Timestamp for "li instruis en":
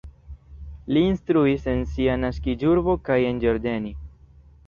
0.95-1.83